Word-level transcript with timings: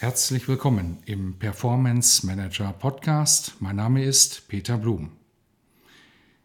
Herzlich 0.00 0.46
willkommen 0.46 0.98
im 1.06 1.40
Performance 1.40 2.24
Manager 2.24 2.72
Podcast. 2.72 3.54
Mein 3.58 3.74
Name 3.74 4.04
ist 4.04 4.46
Peter 4.46 4.78
Blum. 4.78 5.10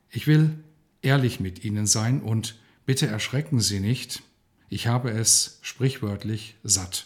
Ich 0.10 0.26
will 0.26 0.64
ehrlich 1.04 1.40
mit 1.40 1.64
Ihnen 1.64 1.86
sein 1.86 2.24
und 2.24 2.60
bitte 2.88 3.06
erschrecken 3.06 3.60
Sie 3.60 3.80
nicht, 3.80 4.24
ich 4.70 4.88
habe 4.88 5.12
es 5.12 5.60
sprichwörtlich 5.62 6.56
satt. 6.64 7.06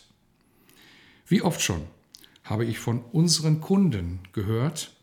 Wie 1.28 1.42
oft 1.42 1.62
schon 1.62 1.82
habe 2.46 2.64
ich 2.64 2.80
von 2.80 3.02
unseren 3.12 3.60
Kunden 3.60 4.22
gehört, 4.32 4.96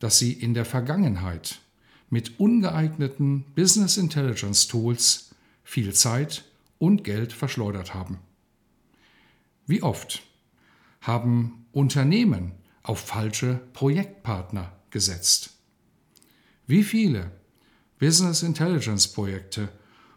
dass 0.00 0.18
sie 0.18 0.32
in 0.32 0.52
der 0.52 0.64
Vergangenheit 0.64 1.60
mit 2.10 2.40
ungeeigneten 2.40 3.44
Business 3.54 3.98
Intelligence 3.98 4.66
Tools 4.66 5.32
viel 5.62 5.94
Zeit 5.94 6.44
und 6.80 7.04
Geld 7.04 7.32
verschleudert 7.32 7.94
haben. 7.94 8.18
Wie 9.64 9.84
oft 9.84 10.24
haben 11.00 11.66
Unternehmen 11.72 12.52
auf 12.82 13.00
falsche 13.00 13.60
Projektpartner 13.72 14.72
gesetzt. 14.90 15.50
Wie 16.66 16.82
viele 16.82 17.30
Business 17.98 18.42
Intelligence 18.42 19.08
Projekte 19.08 19.68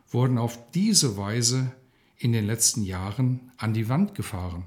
wurden 0.09 0.38
auf 0.38 0.72
diese 0.72 1.18
Weise 1.18 1.72
in 2.18 2.34
den 2.34 2.46
letzten 2.46 2.84
Jahren 2.84 3.52
an 3.58 3.74
die 3.74 3.90
Wand 3.90 4.16
gefahren? 4.16 4.66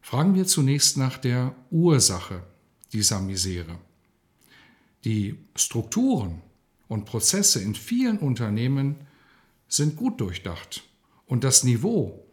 Fragen 0.00 0.34
wir 0.34 0.46
zunächst 0.46 0.96
nach 0.96 1.18
der 1.18 1.54
Ursache 1.70 2.42
dieser 2.92 3.20
Misere. 3.20 3.78
Die 5.04 5.38
Strukturen 5.54 6.42
und 6.88 7.04
Prozesse 7.04 7.62
in 7.62 7.74
vielen 7.74 8.18
Unternehmen 8.18 8.96
sind 9.68 9.96
gut 9.96 10.20
durchdacht 10.20 10.82
und 11.26 11.44
das 11.44 11.64
Niveau 11.64 12.26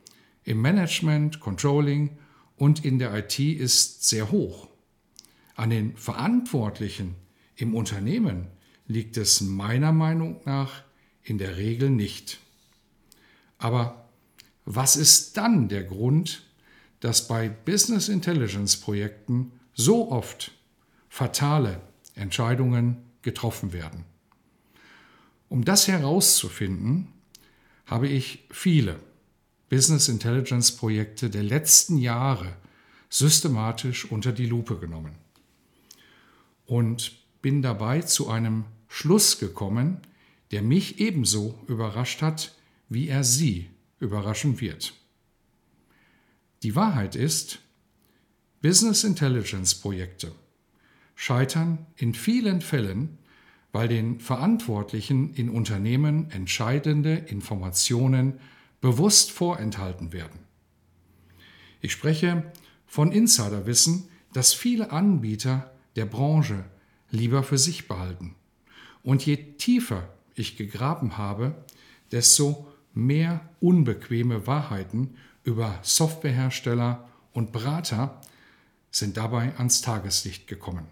im 0.48 0.62
Management, 0.62 1.42
Controlling 1.42 2.17
und 2.56 2.86
in 2.86 3.00
der 3.00 3.14
IT 3.14 3.38
ist 3.38 4.08
sehr 4.08 4.31
hoch. 4.31 4.70
An 5.56 5.70
den 5.70 5.98
Verantwortlichen 5.98 7.16
im 7.58 7.76
Unternehmen 7.76 8.48
liegt 8.88 9.18
es 9.18 9.42
meiner 9.42 9.92
Meinung 9.92 10.40
nach 10.45 10.84
in 11.22 11.38
der 11.38 11.58
Regel 11.58 11.90
nicht. 11.90 12.40
Aber 13.58 14.08
was 14.64 14.95
ist 14.95 15.36
dann 15.36 15.68
der 15.68 15.84
Grund, 15.84 16.44
dass 17.02 17.28
bei 17.28 17.50
Business 17.50 18.08
Intelligence 18.08 18.78
Projekten 18.78 19.52
so 19.73 20.12
oft 20.12 20.53
fatale 21.09 21.81
Entscheidungen 22.16 22.98
getroffen 23.22 23.73
werden? 23.73 24.06
Um 25.50 25.66
das 25.66 25.90
herauszufinden, 25.90 27.09
habe 27.86 28.08
ich 28.08 28.45
viele 28.50 28.98
Business 29.69 30.07
Intelligence 30.07 30.71
Projekte 30.71 31.29
der 31.29 31.43
letzten 31.43 31.97
Jahre 31.97 32.55
systematisch 33.09 34.09
unter 34.09 34.31
die 34.31 34.45
Lupe 34.45 34.78
genommen 34.78 35.16
und 36.66 37.13
bin 37.41 37.61
dabei 37.61 38.01
zu 38.01 38.29
einem 38.29 38.66
Schluss 38.88 39.39
gekommen, 39.39 40.01
der 40.51 40.61
mich 40.61 41.00
ebenso 41.00 41.57
überrascht 41.67 42.22
hat, 42.22 42.56
wie 42.89 43.09
er 43.09 43.23
Sie 43.23 43.69
überraschen 44.00 44.61
wird. 44.61 44.94
Die 46.63 46.75
Wahrheit 46.75 47.16
ist, 47.16 47.59
Business 48.61 49.03
Intelligence 49.03 49.75
Projekte 49.75 50.31
scheitern 51.16 51.85
in 51.95 52.13
vielen 52.13 52.61
Fällen, 52.61 53.17
weil 53.72 53.88
den 53.88 54.19
Verantwortlichen 54.19 55.33
in 55.33 55.50
Unternehmen 55.50 56.31
entscheidende 56.31 57.16
Informationen 57.16 58.39
bewusst 58.81 59.31
vorenthalten 59.31 60.13
werden. 60.13 60.39
Ich 61.81 61.91
spreche 61.91 62.51
von 62.85 63.11
Insiderwissen, 63.11 64.09
das 64.33 64.53
viele 64.53 64.91
Anbieter 64.91 65.71
der 65.95 66.05
Branche 66.05 66.65
lieber 67.09 67.43
für 67.43 67.57
sich 67.57 67.88
behalten. 67.88 68.35
Und 69.03 69.25
je 69.25 69.38
tiefer 69.38 70.09
ich 70.35 70.57
gegraben 70.57 71.17
habe, 71.17 71.55
desto 72.11 72.67
mehr 72.93 73.47
unbequeme 73.59 74.47
Wahrheiten 74.47 75.15
über 75.44 75.79
Softwarehersteller 75.81 77.07
und 77.33 77.51
Berater 77.51 78.21
sind 78.91 79.17
dabei 79.17 79.55
ans 79.57 79.81
Tageslicht 79.81 80.47
gekommen. 80.47 80.88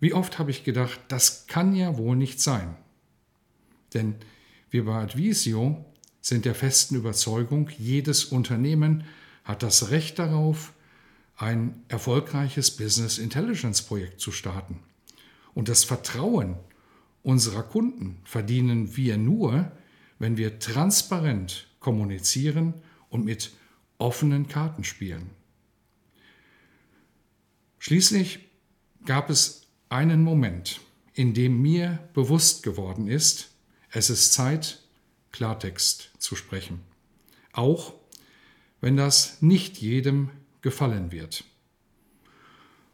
Wie 0.00 0.12
oft 0.12 0.38
habe 0.38 0.50
ich 0.50 0.64
gedacht, 0.64 1.00
das 1.08 1.46
kann 1.46 1.74
ja 1.74 1.96
wohl 1.96 2.16
nicht 2.16 2.40
sein. 2.40 2.76
Denn 3.94 4.14
wir 4.70 4.84
bei 4.84 4.94
Advisio 4.94 5.84
sind 6.20 6.44
der 6.44 6.54
festen 6.54 6.96
Überzeugung, 6.96 7.70
jedes 7.78 8.24
Unternehmen 8.24 9.04
hat 9.44 9.62
das 9.62 9.90
Recht 9.90 10.18
darauf, 10.18 10.72
ein 11.36 11.82
erfolgreiches 11.88 12.72
Business 12.72 13.18
Intelligence 13.18 13.82
Projekt 13.82 14.20
zu 14.20 14.32
starten. 14.32 14.80
Und 15.54 15.68
das 15.68 15.84
Vertrauen 15.84 16.56
unserer 17.22 17.62
Kunden 17.62 18.20
verdienen 18.24 18.96
wir 18.96 19.16
nur, 19.16 19.72
wenn 20.18 20.36
wir 20.36 20.58
transparent 20.58 21.68
kommunizieren 21.78 22.74
und 23.08 23.24
mit 23.24 23.52
offenen 23.98 24.48
Karten 24.48 24.84
spielen. 24.84 25.30
Schließlich 27.78 28.40
gab 29.04 29.30
es 29.30 29.62
einen 29.88 30.22
Moment, 30.22 30.80
in 31.14 31.34
dem 31.34 31.62
mir 31.62 31.98
bewusst 32.14 32.62
geworden 32.62 33.06
ist, 33.06 33.50
es 33.98 34.10
ist 34.10 34.32
Zeit, 34.32 34.78
Klartext 35.32 36.12
zu 36.18 36.36
sprechen. 36.36 36.80
Auch 37.52 37.94
wenn 38.80 38.96
das 38.96 39.42
nicht 39.42 39.78
jedem 39.78 40.30
gefallen 40.62 41.10
wird. 41.10 41.42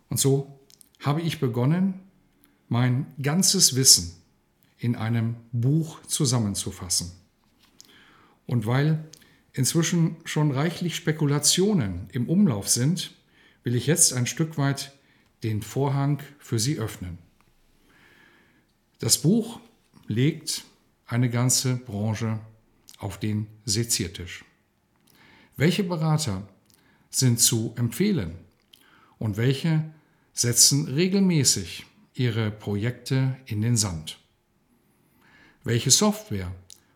Und 0.09 0.19
so 0.19 0.59
habe 1.00 1.20
ich 1.20 1.41
begonnen, 1.41 2.00
mein 2.69 3.06
ganzes 3.20 3.76
Wissen 3.76 4.15
in 4.78 4.97
einem 4.97 5.37
Buch 5.53 6.00
zusammenzufassen. 6.06 7.12
Und 8.47 8.65
weil 8.65 9.04
inzwischen 9.53 10.16
schon 10.25 10.53
reichlich 10.53 10.97
Spekulationen 10.97 12.09
im 12.12 12.31
Umlauf 12.31 12.71
sind, 12.71 13.12
will 13.62 13.75
ich 13.75 13.86
jetzt 13.86 14.15
ein 14.15 14.26
Stück 14.26 14.56
weit 14.56 14.92
den 15.42 15.60
Vorhang 15.60 16.22
für 16.38 16.59
Sie 16.59 16.78
öffnen. 16.78 17.19
Das 19.00 19.19
Buch 19.19 19.60
legt 20.06 20.65
eine 21.06 21.31
ganze 21.31 21.76
Branche 21.76 22.41
auf 22.98 23.19
den 23.19 23.47
Seziertisch. 23.65 24.44
Welche 25.56 25.84
Berater 25.84 26.48
sind 27.10 27.38
zu 27.41 27.75
empfehlen 27.76 28.34
und 29.19 29.37
welche 29.37 29.84
setzen 30.32 30.88
regelmäßig 30.88 31.87
ihre 32.15 32.50
Projekte 32.50 33.37
in 33.47 33.60
den 33.60 33.76
Sand? 33.76 34.19
Welche 35.62 35.91
Software 35.91 36.53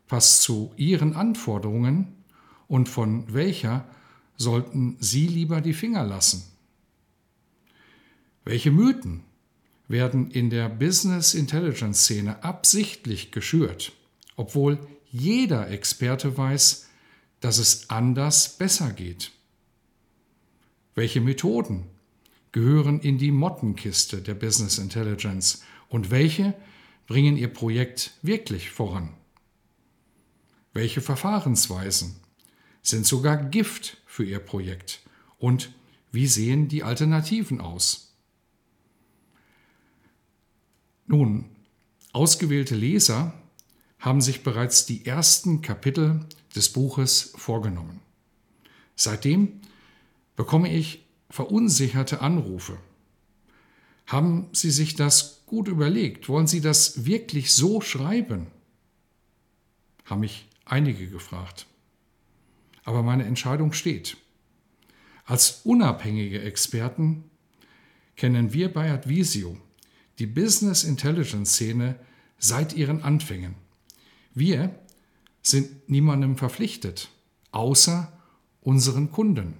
passt 0.08 0.42
zu 0.42 0.72
Ihren 0.76 1.14
Anforderungen 1.14 2.14
und 2.66 2.88
von 2.88 3.32
welcher 3.32 3.84
sollten 4.36 4.96
Sie 5.00 5.26
lieber 5.26 5.60
die 5.60 5.74
Finger 5.74 6.04
lassen? 6.04 6.44
Welche 8.44 8.70
Mythen 8.70 9.24
werden 9.88 10.30
in 10.30 10.50
der 10.50 10.68
Business 10.68 11.34
Intelligence 11.34 12.02
Szene 12.02 12.42
absichtlich 12.42 13.30
geschürt? 13.30 13.92
Obwohl 14.38 14.78
jeder 15.10 15.68
Experte 15.68 16.38
weiß, 16.38 16.86
dass 17.40 17.58
es 17.58 17.90
anders 17.90 18.56
besser 18.56 18.92
geht. 18.92 19.32
Welche 20.94 21.20
Methoden 21.20 21.86
gehören 22.52 23.00
in 23.00 23.18
die 23.18 23.32
Mottenkiste 23.32 24.22
der 24.22 24.34
Business 24.34 24.78
Intelligence 24.78 25.64
und 25.88 26.10
welche 26.12 26.54
bringen 27.08 27.36
Ihr 27.36 27.52
Projekt 27.52 28.12
wirklich 28.22 28.70
voran? 28.70 29.10
Welche 30.72 31.00
Verfahrensweisen 31.00 32.14
sind 32.80 33.06
sogar 33.06 33.36
Gift 33.36 33.96
für 34.06 34.24
Ihr 34.24 34.38
Projekt 34.38 35.00
und 35.38 35.74
wie 36.12 36.28
sehen 36.28 36.68
die 36.68 36.84
Alternativen 36.84 37.60
aus? 37.60 38.14
Nun, 41.06 41.46
Ausgewählte 42.12 42.74
Leser 42.74 43.34
haben 43.98 44.20
sich 44.20 44.42
bereits 44.42 44.86
die 44.86 45.06
ersten 45.06 45.62
Kapitel 45.62 46.24
des 46.54 46.72
Buches 46.72 47.32
vorgenommen. 47.36 48.00
Seitdem 48.96 49.60
bekomme 50.36 50.72
ich 50.72 51.04
verunsicherte 51.30 52.20
Anrufe. 52.20 52.78
Haben 54.06 54.48
Sie 54.52 54.70
sich 54.70 54.94
das 54.94 55.42
gut 55.46 55.68
überlegt? 55.68 56.28
Wollen 56.28 56.46
Sie 56.46 56.60
das 56.60 57.04
wirklich 57.04 57.52
so 57.52 57.80
schreiben? 57.80 58.46
Haben 60.04 60.20
mich 60.20 60.48
einige 60.64 61.08
gefragt. 61.08 61.66
Aber 62.84 63.02
meine 63.02 63.24
Entscheidung 63.24 63.72
steht. 63.72 64.16
Als 65.26 65.60
unabhängige 65.64 66.40
Experten 66.40 67.24
kennen 68.16 68.54
wir 68.54 68.72
bei 68.72 68.90
Advisio 68.90 69.58
die 70.18 70.26
Business 70.26 70.84
Intelligence 70.84 71.52
Szene 71.52 71.96
seit 72.38 72.72
ihren 72.72 73.02
Anfängen. 73.02 73.54
Wir 74.38 74.78
sind 75.42 75.88
niemandem 75.88 76.36
verpflichtet, 76.36 77.08
außer 77.50 78.12
unseren 78.60 79.10
Kunden. 79.10 79.54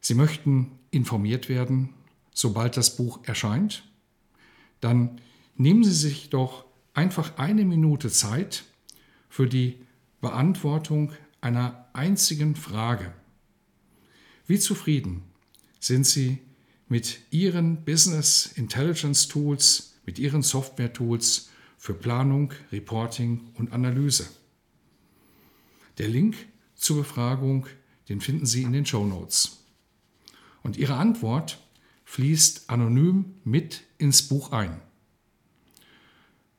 Sie 0.00 0.14
möchten 0.14 0.78
informiert 0.90 1.50
werden, 1.50 1.90
sobald 2.32 2.78
das 2.78 2.96
Buch 2.96 3.20
erscheint? 3.24 3.84
Dann 4.80 5.20
nehmen 5.56 5.84
Sie 5.84 5.92
sich 5.92 6.30
doch 6.30 6.64
einfach 6.94 7.36
eine 7.36 7.66
Minute 7.66 8.08
Zeit 8.08 8.64
für 9.28 9.46
die 9.46 9.78
Beantwortung 10.22 11.12
einer 11.42 11.86
einzigen 11.92 12.56
Frage. 12.56 13.12
Wie 14.46 14.58
zufrieden 14.58 15.22
sind 15.80 16.06
Sie 16.06 16.38
mit 16.88 17.18
Ihren 17.30 17.84
Business 17.84 18.46
Intelligence 18.54 19.28
Tools, 19.28 19.96
mit 20.06 20.18
Ihren 20.18 20.40
Software 20.40 20.94
Tools 20.94 21.50
für 21.86 21.94
Planung, 21.94 22.52
Reporting 22.72 23.52
und 23.54 23.72
Analyse? 23.72 24.28
Der 25.98 26.08
Link 26.08 26.34
zur 26.74 26.96
Befragung, 26.96 27.68
den 28.08 28.20
finden 28.20 28.44
Sie 28.44 28.64
in 28.64 28.72
den 28.72 28.84
Show 28.84 29.06
Notes. 29.06 29.64
Und 30.64 30.76
Ihre 30.76 30.96
Antwort 30.96 31.64
fließt 32.02 32.70
anonym 32.70 33.36
mit 33.44 33.84
ins 33.98 34.22
Buch 34.22 34.50
ein. 34.50 34.80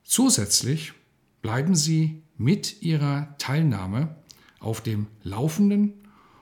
Zusätzlich 0.06 0.94
bleiben 1.42 1.76
Sie 1.76 2.24
mit 2.38 2.82
Ihrer 2.82 3.36
Teilnahme 3.38 4.16
auf 4.62 4.80
dem 4.80 5.08
Laufenden 5.24 5.94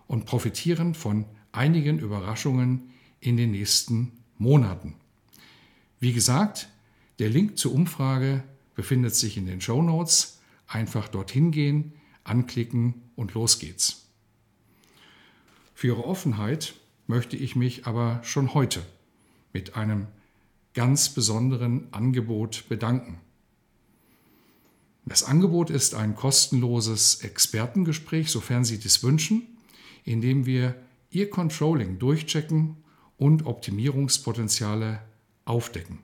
und 0.05 0.27
profitieren 0.27 0.93
von 0.93 1.25
einigen 1.51 1.97
Überraschungen 1.97 2.91
in 3.19 3.35
den 3.35 3.49
nächsten 3.49 4.11
Monaten. 4.37 4.93
Wie 5.99 6.13
gesagt, 6.13 6.69
der 7.17 7.29
Link 7.29 7.57
zur 7.57 7.73
Umfrage 7.73 8.43
befindet 8.75 9.15
sich 9.15 9.37
in 9.37 9.45
den 9.45 9.61
Show 9.61 9.81
Notes. 9.81 10.39
Einfach 10.67 11.07
dorthin 11.07 11.51
gehen, 11.51 11.93
anklicken 12.23 13.01
und 13.15 13.33
los 13.33 13.59
geht's. 13.59 14.07
Für 15.73 15.87
Ihre 15.87 16.05
Offenheit 16.05 16.75
möchte 17.07 17.37
ich 17.37 17.55
mich 17.55 17.85
aber 17.85 18.21
schon 18.23 18.53
heute 18.53 18.83
mit 19.53 19.75
einem 19.75 20.07
ganz 20.73 21.09
besonderen 21.09 21.87
Angebot 21.91 22.65
bedanken. 22.67 23.19
Das 25.05 25.23
Angebot 25.23 25.69
ist 25.69 25.93
ein 25.93 26.15
kostenloses 26.15 27.21
Expertengespräch, 27.21 28.31
sofern 28.31 28.65
Sie 28.65 28.79
dies 28.79 29.03
wünschen, 29.03 29.43
in 30.03 30.19
dem 30.19 30.45
wir 30.45 30.75
Ihr 31.11 31.29
Controlling 31.29 31.99
durchchecken 31.99 32.77
und 33.17 33.45
Optimierungspotenziale 33.45 35.01
aufdecken. 35.45 35.99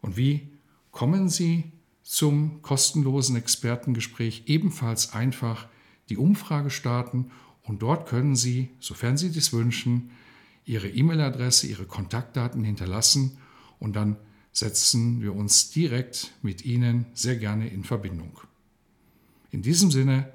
Und 0.00 0.16
wie 0.16 0.48
kommen 0.98 1.28
Sie 1.28 1.62
zum 2.02 2.60
kostenlosen 2.60 3.36
Expertengespräch? 3.36 4.42
Ebenfalls 4.46 5.12
einfach 5.12 5.68
die 6.08 6.16
Umfrage 6.16 6.70
starten 6.70 7.30
und 7.62 7.82
dort 7.82 8.08
können 8.08 8.34
Sie, 8.34 8.70
sofern 8.80 9.16
Sie 9.16 9.30
dies 9.30 9.52
wünschen, 9.52 10.10
Ihre 10.64 10.88
E-Mail-Adresse, 10.88 11.68
Ihre 11.68 11.84
Kontaktdaten 11.84 12.64
hinterlassen 12.64 13.38
und 13.78 13.94
dann 13.94 14.16
setzen 14.50 15.22
wir 15.22 15.36
uns 15.36 15.70
direkt 15.70 16.34
mit 16.42 16.64
Ihnen 16.64 17.06
sehr 17.14 17.36
gerne 17.36 17.68
in 17.68 17.84
Verbindung. 17.84 18.40
In 19.52 19.62
diesem 19.62 19.92
Sinne 19.92 20.32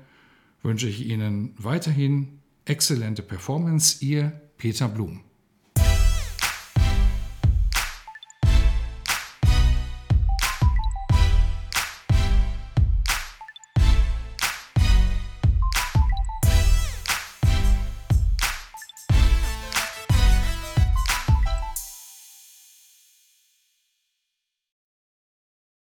wünsche 0.62 0.88
ich 0.88 1.06
Ihnen 1.06 1.56
weiterhin 1.58 2.40
exzellente 2.64 3.22
Performance, 3.22 3.98
Ihr 4.00 4.32
Peter 4.58 4.88
Blum. 4.88 5.26